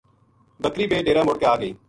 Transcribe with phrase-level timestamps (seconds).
[0.63, 1.71] بکری بھی ڈیرا مڑ کے آ گئی۔